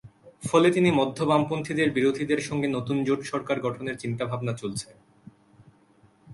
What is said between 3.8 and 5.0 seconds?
চিন্তাভাবনা চলছে।